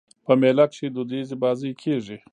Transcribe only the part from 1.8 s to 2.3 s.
کېږي.